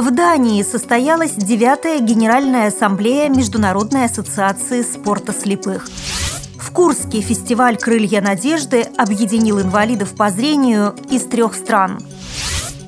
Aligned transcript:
В 0.00 0.12
Дании 0.12 0.62
состоялась 0.62 1.32
девятая 1.32 1.98
Генеральная 1.98 2.68
ассамблея 2.68 3.28
Международной 3.28 4.04
ассоциации 4.04 4.82
спорта 4.82 5.32
слепых. 5.32 5.88
В 6.56 6.70
Курске 6.70 7.20
фестиваль 7.20 7.76
«Крылья 7.76 8.20
надежды» 8.20 8.82
объединил 8.96 9.60
инвалидов 9.60 10.14
по 10.14 10.30
зрению 10.30 10.94
из 11.10 11.24
трех 11.24 11.56
стран. 11.56 11.98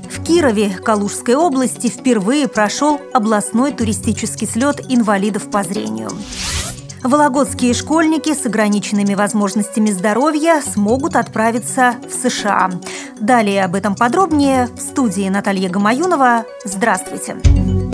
В 0.08 0.22
Кирове 0.22 0.70
Калужской 0.70 1.34
области 1.34 1.88
впервые 1.88 2.46
прошел 2.46 3.00
областной 3.12 3.72
туристический 3.72 4.46
слет 4.46 4.80
инвалидов 4.88 5.50
по 5.50 5.64
зрению. 5.64 6.12
Вологодские 7.02 7.72
школьники 7.72 8.34
с 8.34 8.44
ограниченными 8.44 9.14
возможностями 9.14 9.90
здоровья 9.90 10.60
смогут 10.60 11.16
отправиться 11.16 11.94
в 12.06 12.12
США. 12.12 12.70
Далее 13.18 13.64
об 13.64 13.74
этом 13.74 13.94
подробнее 13.94 14.66
в 14.66 14.80
студии 14.80 15.28
Наталья 15.28 15.70
Гамаюнова. 15.70 16.44
Здравствуйте! 16.64 17.89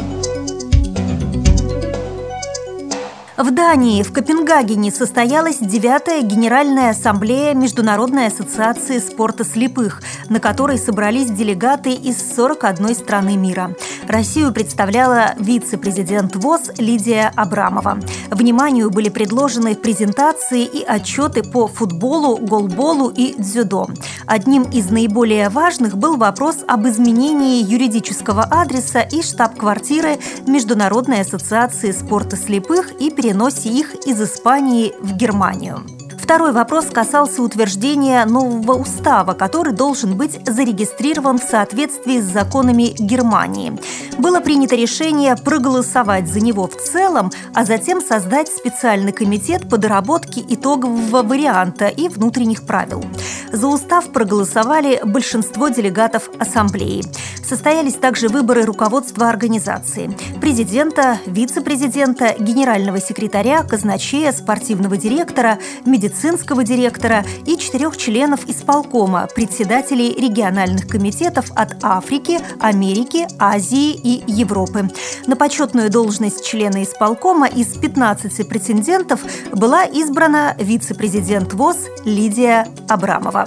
В 3.37 3.51
Дании, 3.51 4.03
в 4.03 4.15
Копенгагене, 4.15 4.91
состоялась 4.91 5.59
девятая 5.59 6.23
Генеральная 6.23 6.91
ассамблея 6.91 7.53
Международной 7.53 8.29
ассоциации 8.29 8.99
спорта 8.99 9.45
слепых, 9.45 10.01
на 10.31 10.41
которой 10.41 10.79
собрались 10.79 11.31
делегаты 11.31 11.93
из 11.93 12.35
41 12.35 12.95
страны 12.95 13.37
мира. 13.37 13.75
Россию 14.09 14.55
представляла 14.55 15.35
вице-президент 15.39 16.35
ВОЗ 16.37 16.71
Лидия 16.79 17.31
Абрамова. 17.37 17.99
Вниманию 18.31 18.91
были 18.91 19.11
предложены 19.11 19.75
презентации 19.75 20.65
и 20.65 20.83
отчеты 20.83 21.43
по 21.43 21.67
футболу, 21.67 22.39
голболу 22.39 23.11
и 23.11 23.35
дзюдо. 23.37 23.89
Одним 24.25 24.63
из 24.63 24.89
наиболее 24.91 25.51
важных 25.51 25.99
был 25.99 26.17
вопрос 26.17 26.65
об 26.67 26.87
изменении 26.89 27.63
юридического 27.63 28.45
адреса 28.45 29.01
и 29.01 29.21
штаб-квартиры 29.21 30.19
Международной 30.47 31.21
ассоциации 31.21 31.91
спорта 31.91 32.37
слепых 32.37 32.93
и 32.99 33.11
переносе 33.27 33.71
их 33.71 34.07
из 34.07 34.23
Испании 34.23 34.95
в 35.01 35.17
Германию. 35.17 35.96
Второй 36.27 36.51
вопрос 36.51 36.87
касался 36.87 37.41
утверждения 37.41 38.25
нового 38.25 38.73
устава, 38.73 39.33
который 39.33 39.73
должен 39.73 40.17
быть 40.17 40.41
зарегистрирован 40.45 41.39
в 41.39 41.45
соответствии 41.45 42.19
с 42.19 42.25
законами 42.25 42.97
Германии. 42.99 43.79
Было 44.19 44.41
принято 44.41 44.75
решение 44.75 45.37
проголосовать 45.37 46.27
за 46.27 46.41
него 46.41 46.67
в 46.67 46.75
целом, 46.75 47.31
а 47.55 47.65
затем 47.65 48.01
создать 48.01 48.49
специальный 48.49 49.13
комитет 49.13 49.69
по 49.71 49.79
доработке 49.79 50.45
итогового 50.49 51.23
варианта 51.23 51.87
и 51.87 52.09
внутренних 52.09 52.67
правил. 52.67 53.05
За 53.53 53.69
устав 53.69 54.11
проголосовали 54.11 55.01
большинство 55.05 55.69
делегатов 55.69 56.29
Ассамблеи. 56.41 57.05
Состоялись 57.49 57.95
также 57.95 58.27
выборы 58.27 58.65
руководства 58.65 59.29
организации– 59.29 60.11
президента, 60.41 61.21
вице-президента, 61.27 62.35
генерального 62.37 63.01
секретаря, 63.01 63.63
казначея, 63.63 64.33
спортивного 64.33 64.97
директора, 64.97 65.61
медицинского 65.85 66.16
директора 66.65 67.25
и 67.47 67.57
четырех 67.57 67.97
членов 67.97 68.49
исполкома, 68.49 69.29
председателей 69.35 70.15
региональных 70.15 70.89
комитетов 70.89 71.51
от 71.55 71.77
Африки, 71.83 72.39
Америки, 72.61 73.27
Азии 73.39 73.93
и 73.93 74.25
Европы. 74.27 74.91
На 75.27 75.37
почетную 75.37 75.91
должность 75.91 76.45
члена 76.45 76.83
исполкома 76.83 77.47
из 77.47 77.77
15 77.77 78.49
претендентов 78.49 79.21
была 79.53 79.85
избрана 79.85 80.57
вице-президент 80.59 81.53
ВОЗ 81.55 81.77
Лидия 82.05 82.67
Абрамова. 82.89 83.47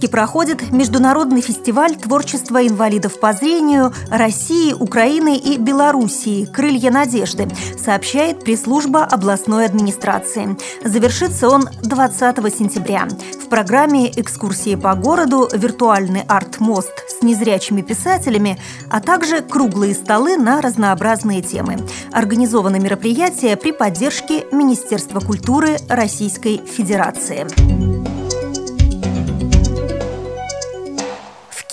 Курске 0.00 0.12
проходит 0.12 0.72
международный 0.72 1.42
фестиваль 1.42 1.94
творчества 1.94 2.66
инвалидов 2.66 3.20
по 3.20 3.34
зрению 3.34 3.92
России, 4.08 4.72
Украины 4.72 5.36
и 5.36 5.58
Белоруссии 5.58 6.46
«Крылья 6.46 6.90
надежды», 6.90 7.48
сообщает 7.78 8.42
пресс-служба 8.42 9.04
областной 9.04 9.66
администрации. 9.66 10.56
Завершится 10.82 11.50
он 11.50 11.68
20 11.82 12.18
сентября. 12.54 13.08
В 13.44 13.48
программе 13.50 14.10
экскурсии 14.10 14.74
по 14.74 14.94
городу, 14.94 15.50
виртуальный 15.52 16.22
арт-мост 16.26 16.92
с 17.06 17.22
незрячими 17.22 17.82
писателями, 17.82 18.58
а 18.88 19.00
также 19.00 19.42
круглые 19.42 19.94
столы 19.94 20.38
на 20.38 20.62
разнообразные 20.62 21.42
темы. 21.42 21.76
Организовано 22.10 22.76
мероприятие 22.76 23.54
при 23.58 23.72
поддержке 23.72 24.46
Министерства 24.50 25.20
культуры 25.20 25.76
Российской 25.90 26.56
Федерации. 26.64 27.46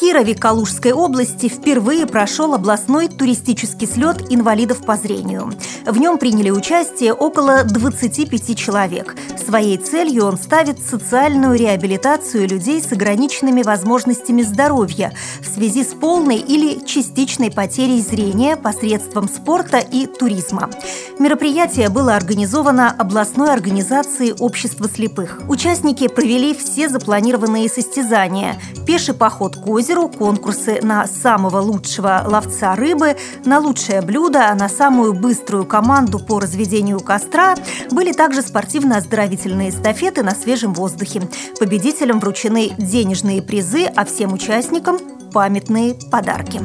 Кирове 0.08 0.36
Калужской 0.36 0.94
области 0.94 1.50
впервые 1.50 2.08
прошел 2.08 2.54
областной 2.54 3.10
туристический 3.10 3.86
слет 3.86 4.28
инвалидов 4.30 4.86
по 4.86 4.96
зрению. 4.96 5.52
В 5.86 5.98
нем 5.98 6.18
приняли 6.18 6.50
участие 6.50 7.12
около 7.12 7.66
25 7.66 8.58
человек. 8.58 9.18
Своей 9.38 9.78
целью 9.78 10.24
он 10.24 10.38
ставит 10.38 10.80
социальную 10.80 11.60
реабилитацию 11.60 12.48
людей 12.48 12.82
с 12.82 12.94
ограниченными 12.94 13.64
возможностями 13.64 14.44
здоровья 14.44 15.12
в 15.42 15.54
связи 15.54 15.84
с 15.84 15.94
полной 15.94 16.38
или 16.38 16.86
частичной 16.86 17.52
потерей 17.52 18.00
зрения 18.00 18.56
посредством 18.56 19.28
спорта 19.28 19.80
и 19.80 20.06
туризма. 20.06 20.70
Мероприятие 21.20 21.90
было 21.90 22.16
организовано 22.16 22.92
областной 22.92 23.52
организацией 23.52 24.34
общества 24.34 24.88
слепых. 24.88 25.42
Участники 25.48 26.08
провели 26.08 26.54
все 26.54 26.90
запланированные 26.90 27.70
состязания– 27.70 28.62
пеший 28.86 29.16
поход 29.16 29.56
к 29.56 29.68
озеру, 29.68 30.10
конкурсы 30.10 30.80
на 30.82 31.08
самого 31.08 31.60
лучшего 31.60 32.24
ловца 32.26 32.76
рыбы, 32.76 33.18
на 33.46 33.60
лучшее 33.60 34.02
блюдо, 34.02 34.54
на 34.54 34.70
самую 34.70 35.14
быструю 35.14 35.66
команду 35.66 36.20
по 36.20 36.40
разведению 36.40 37.00
костра. 37.00 37.56
Были 37.92 38.14
также 38.14 38.42
спортивно-оздоровительные 38.44 39.72
эстафеты 39.72 40.22
на 40.22 40.36
свежем 40.36 40.74
воздухе. 40.74 41.28
Победителям 41.60 42.20
вручены 42.20 42.72
денежные 42.78 43.42
призы, 43.42 43.86
а 43.86 44.06
всем 44.06 44.34
участникам– 44.34 45.00
памятные 45.34 45.96
подарки. 46.12 46.62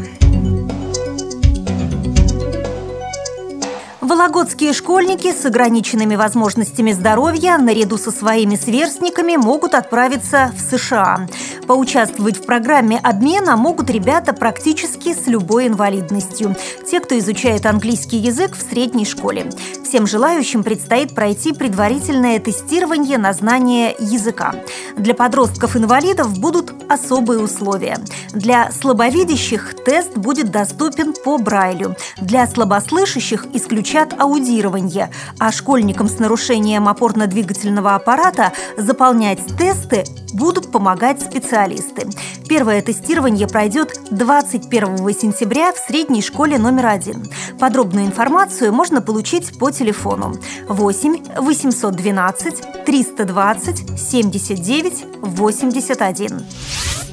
Вологодские 4.12 4.74
школьники 4.74 5.32
с 5.32 5.46
ограниченными 5.46 6.16
возможностями 6.16 6.92
здоровья 6.92 7.56
наряду 7.56 7.96
со 7.96 8.10
своими 8.10 8.56
сверстниками 8.56 9.36
могут 9.36 9.72
отправиться 9.72 10.52
в 10.54 10.60
США. 10.60 11.26
Поучаствовать 11.66 12.36
в 12.36 12.44
программе 12.44 12.98
обмена 13.02 13.56
могут 13.56 13.88
ребята 13.88 14.34
практически 14.34 15.14
с 15.14 15.26
любой 15.28 15.68
инвалидностью. 15.68 16.54
Те, 16.86 17.00
кто 17.00 17.18
изучает 17.18 17.64
английский 17.64 18.18
язык 18.18 18.54
в 18.54 18.60
средней 18.60 19.06
школе. 19.06 19.50
Всем 19.82 20.06
желающим 20.06 20.62
предстоит 20.62 21.14
пройти 21.14 21.54
предварительное 21.54 22.38
тестирование 22.38 23.16
на 23.16 23.32
знание 23.32 23.96
языка. 23.98 24.54
Для 24.98 25.14
подростков-инвалидов 25.14 26.38
будут 26.38 26.74
особые 26.90 27.40
условия. 27.40 27.96
Для 28.34 28.70
слабовидящих 28.72 29.74
тест 29.86 30.14
будет 30.16 30.50
доступен 30.50 31.14
по 31.14 31.38
Брайлю. 31.38 31.96
Для 32.18 32.46
слабослышащих 32.46 33.46
исключат 33.54 34.01
аудирование, 34.18 35.10
а 35.38 35.52
школьникам 35.52 36.08
с 36.08 36.18
нарушением 36.18 36.88
опорно-двигательного 36.88 37.94
аппарата 37.94 38.52
заполнять 38.76 39.40
тесты 39.56 40.04
будут 40.32 40.72
помогать 40.72 41.20
специалисты. 41.20 42.08
Первое 42.48 42.82
тестирование 42.82 43.46
пройдет 43.46 43.98
21 44.10 45.14
сентября 45.14 45.72
в 45.72 45.78
средней 45.78 46.22
школе 46.22 46.58
номер 46.58 46.86
один. 46.86 47.24
Подробную 47.58 48.06
информацию 48.06 48.72
можно 48.72 49.00
получить 49.00 49.58
по 49.58 49.70
телефону 49.70 50.34
8 50.68 51.34
812 51.36 52.84
320 52.84 53.98
79 53.98 55.04
81. 55.22 56.42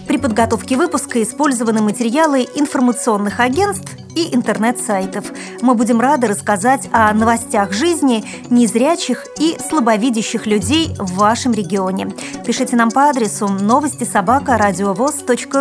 При 0.08 0.18
подготовке 0.18 0.76
выпуска 0.76 1.22
использованы 1.22 1.82
материалы 1.82 2.48
информационных 2.56 3.40
агентств 3.40 3.99
и 4.16 4.34
интернет-сайтов. 4.36 5.26
Мы 5.62 5.76
будем 5.76 6.00
рады 6.00 6.28
рассказать 6.28 6.90
о 6.92 7.14
новостях 7.14 7.72
жизни 7.74 8.24
незрячих 8.50 9.26
и 9.40 9.58
слабовидящих 9.70 10.46
людей 10.46 10.96
в 10.98 11.16
вашем 11.16 11.54
регионе. 11.54 12.12
Пишите 12.46 12.76
нам 12.76 12.92
по 12.92 13.10
адресу 13.10 13.48
новости 13.48 14.04
собака 14.04 14.58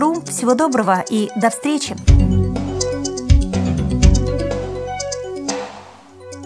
ру. 0.01 0.21
Всего 0.23 0.55
доброго 0.55 1.05
и 1.09 1.31
до 1.37 1.51
встречи! 1.51 1.97